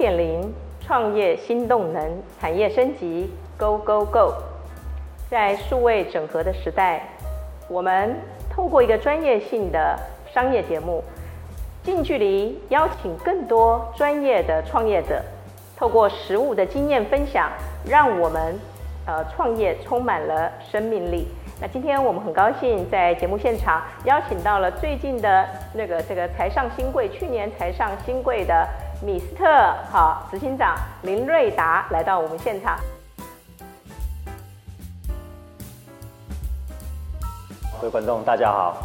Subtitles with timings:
[0.00, 0.50] 点零，
[0.80, 4.32] 创业新动能，产业升级，Go Go Go！
[5.28, 7.06] 在数位整合的时代，
[7.68, 8.16] 我们
[8.48, 9.98] 透过一个专业性的
[10.32, 11.04] 商业节目，
[11.82, 15.22] 近距离邀请更多专业的创业者，
[15.76, 17.50] 透过实务的经验分享，
[17.84, 18.58] 让我们
[19.06, 21.28] 呃创业充满了生命力。
[21.60, 28.66] 那今天我们很高兴在节目现场邀请到了最近的那个这个才上新贵，去年才上新贵的
[29.02, 29.46] 米斯特
[29.90, 32.78] 好执行长林瑞达来到我们现场。
[37.80, 38.76] 各位观众，大家好。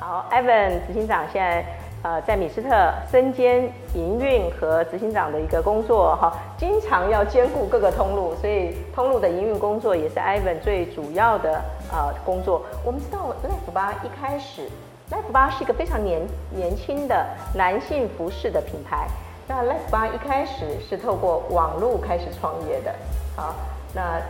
[0.00, 1.64] 好，Ivan 执行长现在。
[2.02, 11.60] 呃，在米斯特身兼营运和执行长的一个工作哈，经常要兼顾各个通路，所以通路的营运工作也是 Ivan 最主要的
[11.92, 12.64] 呃工作。
[12.82, 14.70] 我们知道 Life 吧一开始
[15.10, 19.06] ，Life Bar 是一个非常年年轻的男性服饰的品牌。
[19.48, 22.94] 那 Life Bar 一开始是透过网络开始创业的，
[23.36, 23.54] 好，
[23.92, 24.20] 那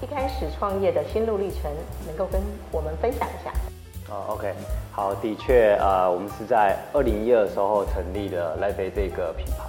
[0.00, 1.70] 一开始创业的心路历程，
[2.06, 3.52] 能够跟我们分享一下？
[4.08, 4.52] 哦，OK，
[4.92, 9.64] 好，的确，呃，我们是在二零一二时候成立了 Life8 这个品牌。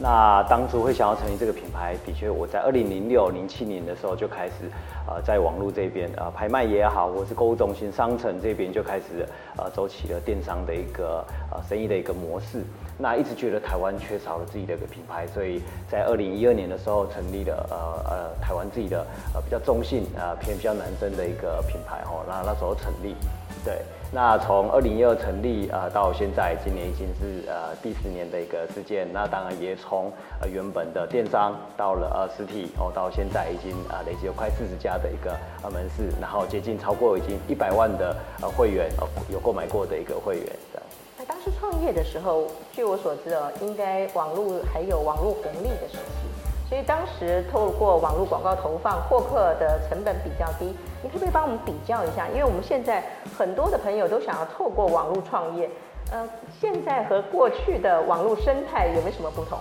[0.00, 4.70] 那当初会想要成立这个品牌，的确，我在二零零六、零七年的时候就开始，
[5.08, 9.26] 呃，在网络这边，呃，拍卖也好，或是购物中心、商城这边就开始，
[9.56, 12.62] 呃，走起了电商的一个，呃，生意的一个模式。
[12.96, 15.60] 那一直觉得台湾缺少了自己的一个品牌，所以
[15.90, 17.76] 在二零一二年的时候成立了，呃
[18.08, 19.04] 呃，台湾自己的，
[19.34, 23.16] 呃，比较中性，呃，偏比较男生的一个品牌，哦，那那时候成立。
[23.64, 29.06] 对，那从二零一二成立啊、呃、到现在，今年已经是呃第十年的一个事件。
[29.12, 40.82] 那当然也从呃原本的电商到了呃实体，哦到现在已经啊、呃、累积有快四十家的一个呃门市，然后接近超过已经一百万的呃会员呃有购买过的一个会员的。
[41.18, 46.37] 那当时创业的时候，据我所知哦，应该网络还有网络红利的时期。
[46.68, 50.66] 所以当时透过网络广告投放，获客的成本比较低。
[51.02, 52.28] 你可不可以帮我们比较一下？
[52.28, 53.02] 因为我们现在
[53.38, 55.70] 很多的朋友都想要透过网络创业，
[56.12, 56.28] 呃，
[56.60, 59.58] 现在和过去的网络生态有没有什么不同？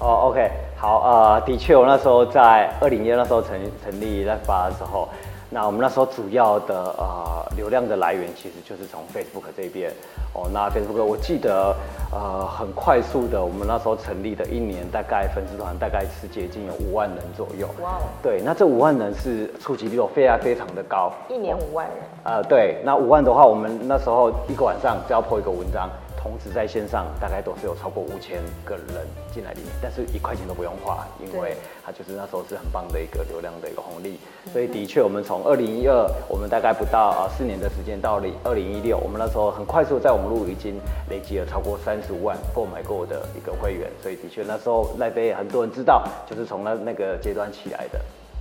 [0.00, 3.50] 哦，OK，好，呃，的确，我那时候在二零一那时候成
[3.84, 5.08] 成立 l i f e 的时候。
[5.50, 9.90] 那我们那时候主要的呃流量的来源其实就是从 Facebook 这边
[10.34, 10.46] 哦。
[10.52, 11.74] 那 Facebook 我记得
[12.12, 17.66] 呃很快速的，我们那时候成立的一年，大概粉丝团大概是接近有五万人左右。
[17.82, 18.02] 哇哦。
[18.22, 21.12] 对，那这五万人是触及率非常非常的高。
[21.28, 21.96] 一年五万人。
[22.24, 25.88] 呃，对，那五万的话，我们那时候一个晚上只要 po 一个文章。
[26.20, 31.56] 同时在线上大概都是有超过五千个人进来里面，但是一块钱都不用花，因为
[31.86, 34.18] 它就是那时候是很棒的一个流量的一个红利。
[34.52, 43.88] 所以的确，我们从二零一二，我们大概不到啊四年的时间，到了二零一六，我们那时候很快速在网络已经累积了超过三十五万购买过的一个会员。
[44.02, 48.00] 所以的确，那时候 Life8 很多人知道，就是从那那个阶段起来的。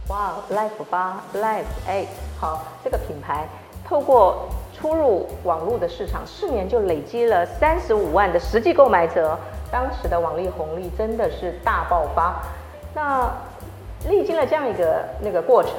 [0.09, 2.05] 哇，Life 八 Life8，
[2.39, 3.47] 好，这个品牌
[3.87, 4.49] 透过。
[4.79, 9.37] 出入网络的市场，四年就累积了三十五万的实际购买者。
[9.71, 12.41] 当时的网利红利真的是大爆发。
[12.93, 13.29] 那
[14.07, 15.73] 历经了这样一个那个过程，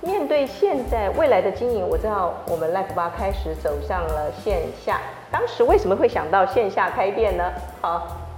[0.00, 5.00] 面对现在未来的经营，我知道我们 Life 吧开始走向了线下。
[5.30, 7.44] 当时为什么会想到线下开店呢？
[7.80, 8.29] 好。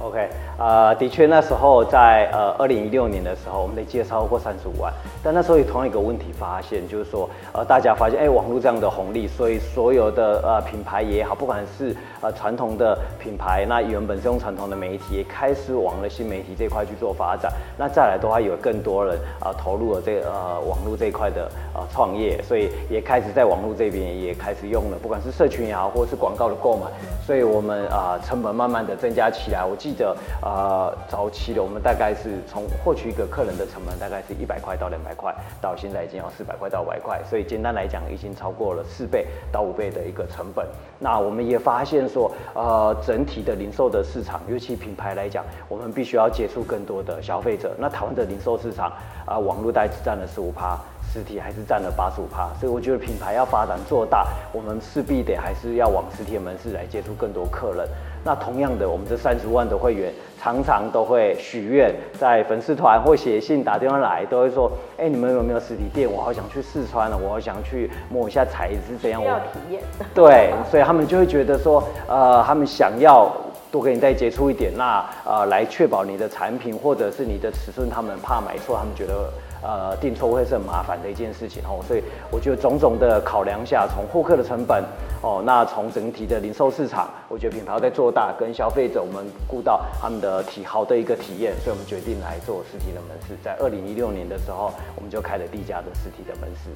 [0.00, 0.28] OK，
[0.58, 4.92] 呃，的确，那时候在呃二零一六年的时候，我们累计超过三十五万。
[5.22, 17.52] 但那时候有同样一个问题发现，就是说，呃，大家发现，哎，网络这样的红利，所以所有的呃品牌也好，不管是呃传统的品牌，那原本是用传统的媒体，也开始往了新媒体这块去做发展。
[17.78, 26.86] 那再来的话，有更多人啊、投入了这个呃网络这一块的呃创业，所以也开始在网络这边也开始用了，不管是社群也好，或者是广告的购买，
[27.24, 29.64] 所以我们啊、成本慢慢的增加起来。
[29.64, 40.66] 我记得呃早期的我们大概是从获取一个客人的成本大概是一百块到两百块，到现在已经要四百块到五百块，所以简单来讲已经超过了四倍到五倍的一个成本。
[40.98, 47.74] 那我们也发现说，呃整体的零售的市场，尤其品牌来讲，我们必须要接触更多的消费者。
[47.76, 48.90] 那台湾的零售市场
[49.26, 50.78] 啊、网络大概只占了十五趴。
[51.12, 57.88] 实体还是占了八十五趴，所以我觉得品牌要发展做大，我们势必得还是要往实体的门市来接触更多客人。
[58.24, 60.10] 那同样的，我们这三十万的会员
[60.40, 66.10] 常常都会许愿，在粉丝团或写信打电话来，都会说：哎、欸，你们有没有实体店？
[66.10, 69.22] 我好想去试穿了，我好想去摸一下材质怎样。
[69.22, 69.82] 我要体验。
[70.14, 73.30] 对，所以他们就会觉得说，呃，他们想要
[73.70, 79.30] 多跟你再接触一点，那呃，来确保你的产品或者是你的尺寸，他们怕买错，他们觉得。
[79.64, 81.82] 呃订错会是很麻烦的一件事情哦。
[81.88, 84.84] 所以我觉得种种的考量下，从获客的成本
[85.22, 93.34] 哦，那从整体的零售市场，我觉得品牌在做大，跟消费者我们顾到他们的体好的一个体验，所以我们决定来做实体的门市。
[93.42, 96.70] 在二零一六年的时候，我们就开了第一家的实体的门市。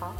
[0.00, 0.12] 好。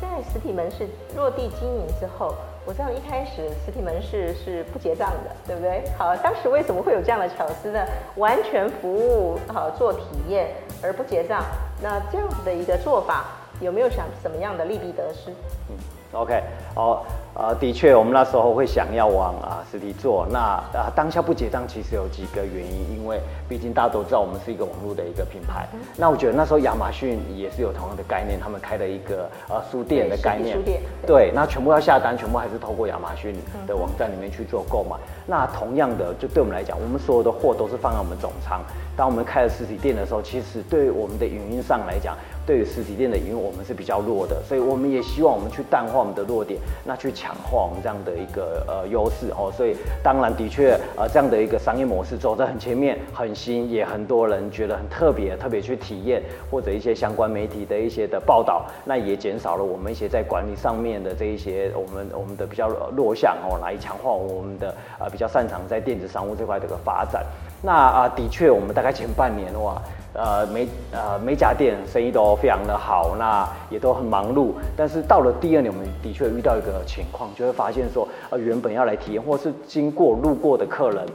[0.00, 5.82] 在实体门市落地经营之后，我知道一开始实体门市是不结账的，对不对？
[5.98, 7.84] 好，当时为什么会有这样的巧思呢？
[8.16, 10.48] 完全服务好做体验
[10.82, 11.42] 而不结账，
[11.82, 13.24] 那这样子的一个做法
[13.60, 15.30] 有没有想什么样的利弊得失？
[15.68, 15.76] 嗯
[16.12, 16.40] ，OK，
[16.74, 17.04] 好。
[17.34, 20.26] 呃，的确，我们那时候会想要往啊实体做。
[20.30, 23.18] 那啊当下不结账，其实有几个原因，因为
[23.48, 25.66] 毕竟大家都知道我们是一个网络的一个品牌。
[25.72, 30.54] 嗯、那我觉得那时候亚马逊也是有同样的概念，他们开了一个呃书店的概念。
[30.54, 30.82] 书店。
[31.06, 33.34] 对，那全部要下单，全部还是透过亚马逊
[33.66, 34.94] 的网站里面去做购买。
[34.96, 38.60] 嗯、那同样的，就对我们来讲，我们所有的货都是放在我们总仓。
[38.94, 42.14] 当我们开了实体店的时候，其实对于我们的运营上来讲，
[42.46, 49.52] 对于实体店的营运，我们是比较弱的，所以我们也希望我们去淡化我们的弱点，那去强化我们这样的一个呃优势哦。
[49.56, 67.24] 所以当然的确呃这样的一个商业模式走在很前面，很新，也很多人觉得很特别，特别去体验或者一些相关媒体的一些的报道，那也减少了我们一些在管理上面的这一些我们我们的比较弱项哦，来强化我们的呃比较擅长在电子商务这块的一个发展。
[67.62, 69.80] 那啊的确，我们大概前半年的话。
[70.14, 74.52] 呃美呃美甲店生意都非常的好，那也都很忙碌。
[74.76, 81.06] 但是到了第二年，我们的确遇到一个情况，就会发现说，呃原本要来体验或是经过路过的客人，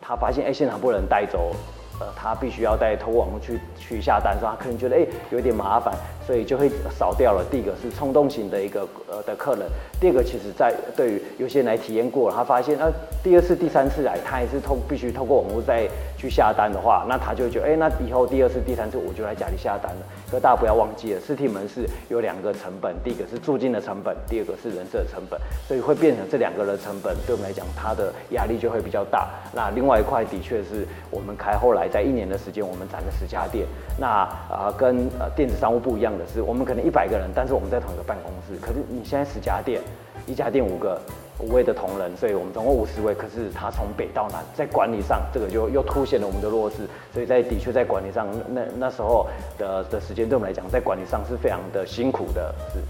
[0.00, 1.52] 他发现哎现场不能带走。
[2.00, 5.94] 呃，他必须要带通过网络去去下单，所以他可能觉得哎有点麻烦，
[6.26, 7.44] 所以就会少掉了。
[7.50, 9.66] 第一个是冲动型的一个呃的客人，
[10.00, 12.90] 第二个其实在对于有些人来体验过了，他发现呃
[13.22, 20.02] 第二次、第三次来，他还是通必须透过网络再去下单的话，那他就觉得哎那以后第二次、第三次我就来家里下单了。
[20.30, 29.28] 可大家不要忘记了，实体门市有两个成本，第一个是租金的成本，第二个是人设的成本，所以会变成这两个的成本对我们来讲，它的压力就会比较大。
[29.54, 31.82] 那另外一块的确是我们开后来。
[31.92, 33.66] 在一年的时间，我们展了十家店。
[33.98, 38.60] 那啊、呃，跟呃电子商务不一样的是，我们可能一百个人，但是我们在同一个办公室。
[38.60, 39.80] 可是你现在十家店，
[40.26, 41.00] 一家店五个
[41.38, 43.14] 五位的同仁，所以我们总共五十位。
[43.14, 46.88] 可是他从北到南，在管理上，这个就又凸显了我们的弱势。
[47.12, 49.26] 所以在的确在管理上，那那时候
[49.58, 52.54] 的的时间对我们来讲，在管理上是非常的辛苦的。
[52.72, 52.80] 是。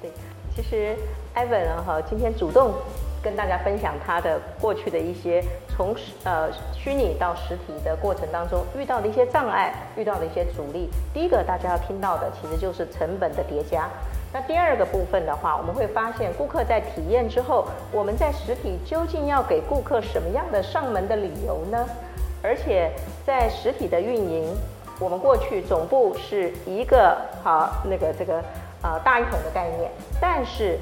[0.00, 0.10] 对，
[0.54, 0.96] 其实
[1.34, 2.72] Ivan 哈，今天主动。
[3.22, 5.94] 跟大家分享他的过去的一些从
[6.24, 10.88] 呃虚拟到实体的过程当中遇到的一些障碍，遇到的一些阻力。
[11.12, 13.88] 第一个大家要听到的其实就是成本的叠加。
[14.32, 21.86] 那第二个部分的话，我们会发现顾客在体验之后，我们在实体究竟要给顾客什么样的上门的理由呢？
[22.42, 22.90] 而且
[23.26, 24.54] 在实体的运营，
[25.00, 28.42] 我们过去总部是一个好那个这个
[28.82, 30.78] 呃大一统的概念，但是。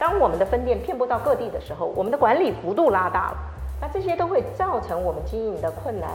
[0.00, 3.36] 当我们的分店遍布到各地的时候，我们的管理幅度拉大了，
[3.82, 6.08] 那这些都会造成我们经营的困难。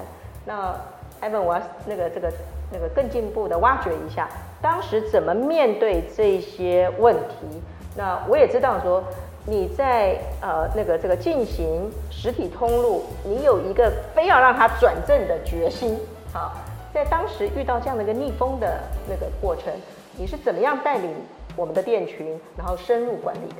[0.43, 0.75] 那
[1.21, 2.33] Evan 我要那个这个
[2.73, 4.27] 那个更进一步的挖掘一下，
[4.59, 7.61] 当时怎么面对这些问题？
[7.95, 9.03] 那我也知道说
[9.45, 15.95] 你在呃那个这个进行实体通路，你有一个非要让它转正的决心。
[16.33, 16.53] 好，
[16.91, 19.71] 在当时遇到这样的一个逆风的那个过程，
[20.17, 21.11] 你是怎么样带领
[21.55, 23.55] 我们的店群，然后深入管理的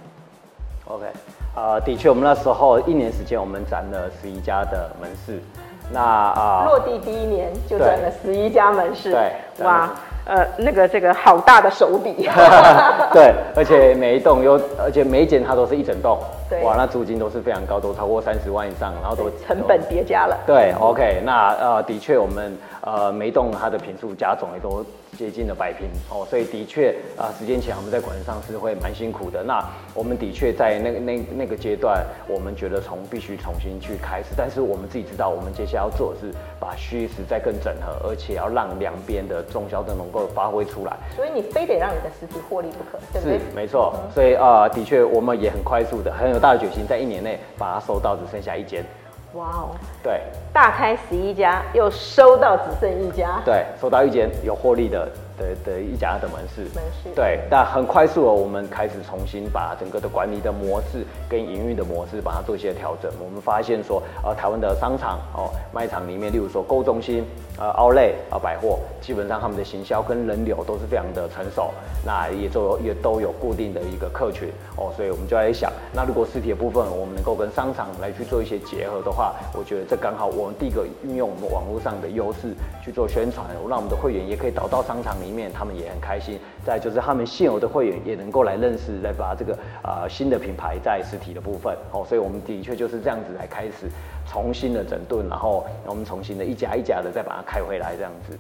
[0.88, 1.06] ？OK，
[1.56, 5.42] 呃，的确，我们那时候一年时间，我们展了十一家的门市。
[5.92, 9.12] 那啊，呃、落地第一年就展了十一家门市。
[9.12, 9.32] 对，
[9.64, 9.90] 哇，
[10.26, 12.30] 呃，那个这个好大的手笔。
[13.14, 16.20] 对，而且每一栋有，而且每一间它都是一整栋。
[16.50, 16.64] 对。
[16.64, 20.38] 哇，那租金都是非常高，都超过三十万以上，然后都成本叠加了。
[20.46, 24.86] 对，OK，那呃，的确，我们呃每一栋它的坪数加总也都。
[25.16, 29.42] 接近了百平哦，所以的确啊，时间前我们在管理上是会蛮辛苦的。
[29.42, 34.30] 那我们的确在那个那那个阶段，我们觉得从必须重新去开始。
[34.36, 40.98] 但是我们自己知道，我们接下来要做的是把虚实再更整合，而且要让两边的中销都能够发挥出来。
[41.16, 43.38] 所以你非得让你的实体获利不可，对不对？
[43.38, 43.94] 是，没错。
[44.14, 48.84] 所以啊，的确我们也很快速的、很有大的决心，在一年内把它收到只剩下一间。
[49.36, 49.76] 哇哦！
[50.02, 50.22] 对，
[50.54, 53.42] 大开十一家，又收到只剩一家。
[53.44, 63.12] 对，收到一间有获利的，的的一家的门市，门市对，那很快速的，我们开始重新把整个的管理的模式跟营运的模式，把它做一些调整。
[63.24, 67.26] 我们发现说，呃，台湾的商场哦，卖场里面，例如说购物中心。
[67.58, 71.72] 呃，Outlet 啊，百货基本上他们的行销跟人流都是非常的成熟，
[72.06, 86.38] 那也都也都有固定的一个客群哦，所以我们就在想，那如果实体的部分我们能够跟商场来去做一些结合的话，我觉得这刚好我们第一个运用我们网络上的优势去做宣传，让我们的会员也可以导到商场里一面，他们也很开心。
[86.66, 93.90] 再就是他们现有的会员也能够来认识，来把这个啊、呃、新的品牌在实体的部分哦，所以我们的确就是这样子来开始
[94.28, 97.46] 重新的整顿，然后我们重新的一家一家的再把它。
[97.46, 98.36] 开回来这样子，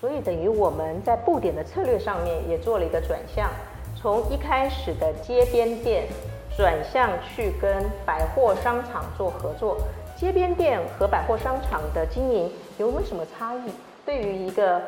[0.00, 3.48] 所以等于我们在布点的策略上面也做了一个转向，
[3.96, 6.08] 从一开始的街边店
[6.56, 9.78] 转向去跟百货商场做合作。
[10.16, 13.70] 街边店和百货商场的经营有没有什么差异？
[14.04, 14.82] 对于一个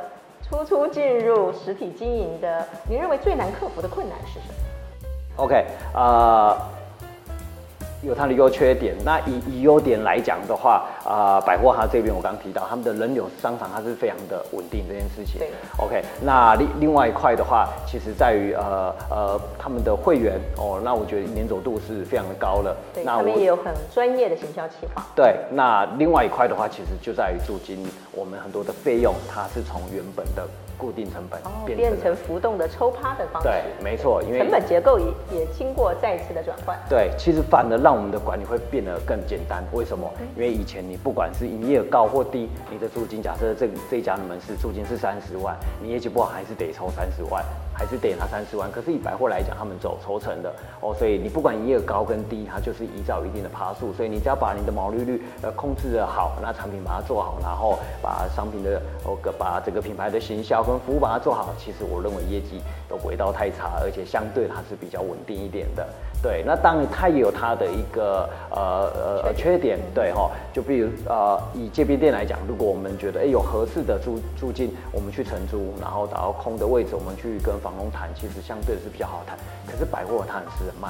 [0.51, 4.55] 突出进入实体经营的，你认为最难克服的困难是什么
[5.37, 5.65] ？OK，
[5.95, 6.69] 啊、
[8.03, 8.95] 有它的优缺点。
[9.05, 15.39] 那以以优点来讲的话，啊、呃，百货它这边我刚刚提到，他们的人流商场它是非常的稳定这件事情。
[15.39, 15.51] 对。
[15.79, 22.77] OK，那另另外一块的话，其实在于呃呃他们的会员哦，那我觉得粘着度是非常的高了。
[22.95, 23.05] 对。
[23.05, 25.03] 那他们也有很专业的行销企划。
[25.15, 25.37] 对。
[25.51, 30.47] 那另外一块的话，其实就在于租金，我们很多的费用它是从原本的。
[30.81, 36.79] 固定成本变成，哦、变成浮动的抽趴的方式，对，没错，因为成本结构也也经过再次的转换。
[36.89, 39.63] 对，其实反而让我们的管理会变得更简单。
[39.73, 40.11] 为什么？
[40.35, 47.45] 因为以前你不管是营业额高或低，你的租金，假设这这一家的门市租金是三十万，你业绩不好还是得抽三十万。
[47.81, 65.89] 还是得拿三十万，可是以百货来讲，他们走抽成的哦，所以你不管营业额高跟低，它就是依照一定的趴数，所以你只要把你的毛利率呃控制的好，那产品把它做好，然后把商品的哦个把整个品牌的行销跟服务把它做好，其实我认为业绩都不会到太差，而且相对它是比较稳定一点的。
[66.23, 79.39] 对，那当然它也有它的一个呃呃缺点，对哈，就比如呃以街边店来讲，如果我们觉得哎有合适的租租金，我们去承租，然后找到空的位置，我们去跟房东谈，其实相对是比较好谈。
[79.67, 80.89] 可是百货它很是卖。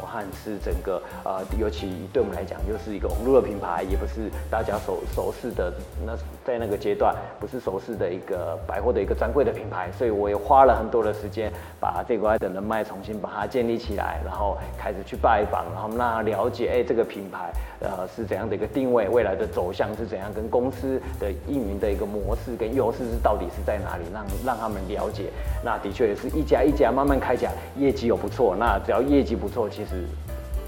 [0.00, 5.72] 我汉是整个呃，尤其对我们来讲，又是一个网络的品牌，也不是大家熟熟悉的
[6.04, 11.50] 那在那个阶段，不是熟悉的一个百货的一个专柜的品牌，所以我也花了很多的时间，
[11.80, 17.50] 把这块的人脉重新把它建立起来，然后开始去拜访，然后让他了解，哎，这个品牌
[17.80, 25.30] 呃是怎样的一个定位，未来的走向是怎样，跟公司的运营的一个模式跟优势是到底是在哪里，让让他们了解。
[25.64, 29.85] 那的确也是一家一家慢慢开起来，业绩又不错，那只要业绩不错，其实。
[29.86, 30.04] 是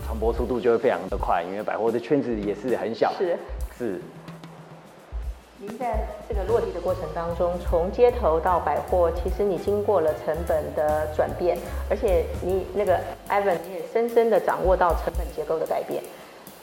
[0.07, 3.13] 传播速度就会非常的快，因为百货的圈子也是很小。
[3.19, 3.37] 是
[3.77, 4.01] 是。
[5.61, 11.59] 您在这个落地的过程当中，从街头到百货，其实你经过了成本的转变，
[11.91, 12.97] 而且你那个
[13.29, 16.01] Evan 你也深深的掌握到成本结构的改变。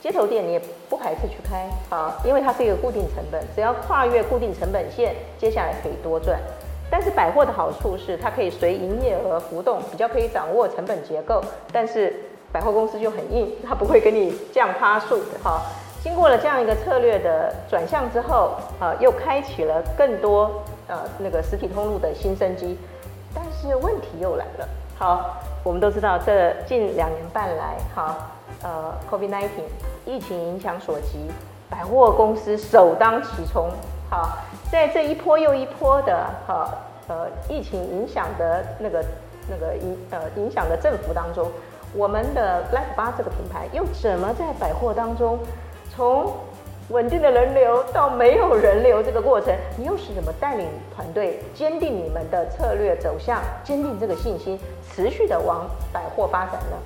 [0.02, 6.40] 街头店你也不排斥去开啊，因为它是一个固定成本，只要跨越固定成本线，接下来可以多赚。
[6.90, 11.44] 但是百货的好处是，它可以随营业额浮动，比较可以掌握成本结构，
[11.74, 12.16] 但是。
[12.56, 15.38] 百货公司就很硬，它不会给你降趴数的。
[15.44, 15.66] 好，
[16.02, 20.50] 经过了这样一个策略的转向之后，啊，又开启了更多
[20.88, 22.80] 呃那个实体通路的新生机。
[23.34, 24.70] 但是问题又来了。
[24.98, 25.36] 好，
[25.66, 28.16] 我们都知道这近两年半来，哈，
[28.64, 29.50] 呃，COVID-19
[30.06, 31.30] 疫情影响所及，
[31.70, 33.70] 百货公司首当其冲。
[34.10, 34.38] 好，
[34.72, 36.74] 在这一波又一波的哈
[37.10, 39.04] 呃疫情影响的那个
[39.50, 41.52] 那个影呃影响的振幅当中。
[41.96, 45.40] 我们的 LIFE8 这个品牌又怎么在百货当中，
[45.90, 46.34] 从
[46.90, 54.60] 稳定的人流到没有人流这个过程，你又是怎么带领团队坚定你们的策略走向，坚定这个信心，
[54.92, 56.78] 持续的往百货发展呢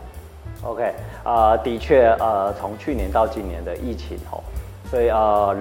[0.63, 4.43] ？OK，呃，的确，呃，从去年到今年的疫情哦，
[4.89, 5.57] 所以呃。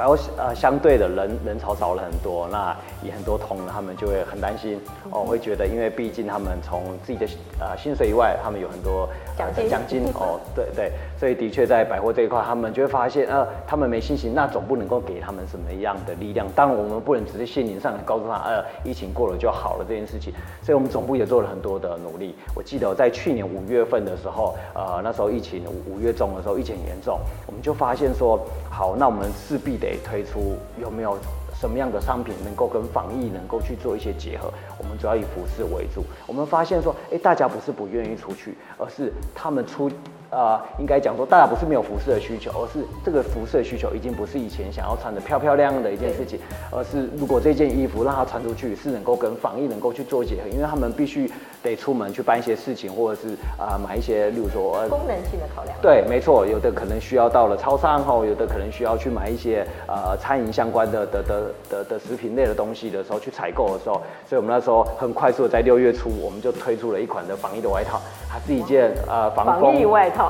[0.00, 4.80] 然后呃，相对的人人潮少了很多，那也很多同仁他们就会很担心
[5.10, 7.26] 哦，会觉得因为毕竟他们从自己的
[7.58, 9.68] 呃薪水以外，他们有很多奖金。
[9.68, 16.46] 奖金哦，对对，所以的确在百货这一块，他们就会发现呃，他们没信心，那总不能够给他们什么样的力量。
[16.56, 20.32] 当然我们不能只是心灵上告诉他，呃，疫情过了就好了这件事情。
[20.62, 22.34] 所以我们总部也做了很多的努力。
[22.56, 29.90] 我记得在去年五月份的时候，呃，那时候疫情五五月中的时候疫情很严重，我们就发现说，好，那我们势必得。
[30.02, 31.16] 推出有没有
[31.52, 34.50] 什么样的商品能够跟防疫能够去做一些结合？
[34.78, 36.02] 我们主要以服饰为主。
[36.26, 39.90] 我们发现说，哎，大家不是不愿意出去，而是他们出
[40.30, 46.38] 呃，应该讲说，大家不是没有服饰的需求，而是这个服饰的需求已经不是以前想要穿的漂漂亮亮的一件事情，
[46.70, 51.30] 而是如果这件衣服让它穿出去是能够跟防疫能够去做结合，因为他们必须
[51.62, 55.76] 得出门去办一些事情，或者是啊、呃、买一些，例如说、呃、功能性的考量。
[55.82, 69.74] 对，没错，有的可能需要到了超商后，有的可能需要去买一些呃餐饮相关的的的的的，的食品类的东西的时候去采购的时候，所以我们那时候很快速的在六月初我们就推出了一款的防疫的外套，它是一件呃防风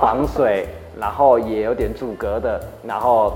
[0.01, 0.67] 防水。
[0.99, 3.33] 然后也有点阻隔的，然后。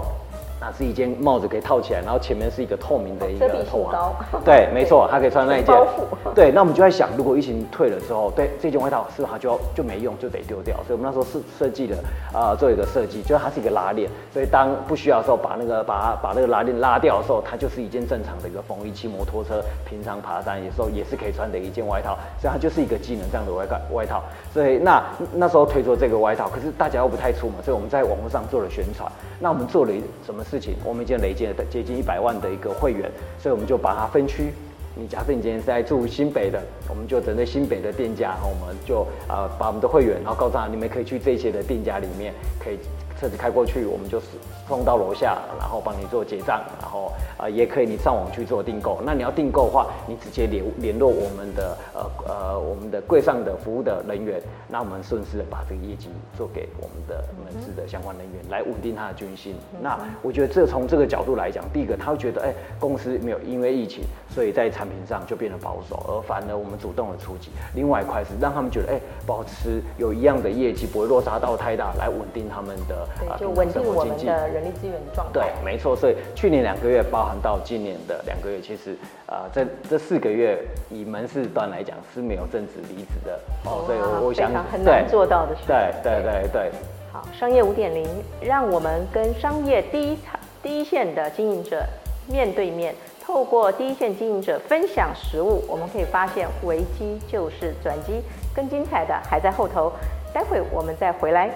[0.61, 4.12] 那是一件帽子可以套起来，然后前面是一个透明的一个透啊，
[4.44, 5.75] 对，没错，他可以穿那一件。
[6.34, 10.76] 对，那我们就在想，如果疫情退了之后，对这件外套是不是它就要就没用，就得丢掉？
[10.87, 11.96] 所以我们那时候是设计的
[12.32, 24.23] 啊、呃，做一个设计，就是它是一个拉链，所以当不需要的时候，把那个把它把那个拉链拉掉的时候，它就是一件正常的一个风衣，骑摩托车、平常爬山的时候也是可以穿的一件外套，所以它就是一个机能这样的外套外套。
[24.52, 25.02] 所以那
[25.34, 29.11] 那时候推出这个外套，可是大家又不太出门，所以我们在网络上做了宣传。
[29.40, 29.92] 那我们做了
[30.25, 30.74] 什么 事情？
[30.84, 34.52] 我们已经累积了接近一百万的一个会员，所以我们就把它分区。
[34.96, 42.32] 你假设你今天是在住新北的，我们就针对新北的店家，我们就呃把我们的会员，然后告诉他，你们可以去这些的店家里面
[42.62, 42.78] 可以。
[43.25, 44.26] 车子开过去，我们就是
[44.69, 49.00] 送到楼下，然后帮你做结账，然后啊、呃、也可以你上网去做订购。
[49.02, 59.54] 那你要订购的话，你直接联联络我们的呃呃我们的柜上的服务的人员，那我们顺势的把这个业绩做给我们的门市的相关人员，来稳定他的军心。
[59.73, 67.49] 嗯、那我觉得这从这个角度来讲，第一个他会觉得，哎、欸，公司没有因为疫情，所以在产品上就变得保守，而反而我们主动的出击。
[67.75, 73.09] 另外一块是让他们觉得，哎、欸，保持有一样的业绩，不会落差到太大，来稳定他们的。
[73.18, 75.33] 对，就稳定我们的人力资源状态。
[75.33, 75.94] 对，没错。
[75.94, 78.92] 所以去年两个月，包含到今年的两个月，其实
[79.26, 80.59] 啊、呃，这这四个月
[80.90, 83.85] 以门市端来讲是没有正职离职的哦。
[83.87, 85.62] 所以我想很难做到的事。
[85.66, 86.71] 对对对对。
[87.12, 88.06] 好，商业五点零，
[88.40, 91.85] 让我们跟商业第一场第一线的经营者
[92.26, 92.94] 面对面，
[93.25, 98.21] 透过第一线经营者分享实物，我们可以发现危机就是转机，
[98.54, 99.92] 更精彩的还在后头。
[100.33, 101.49] 待会我们再回来。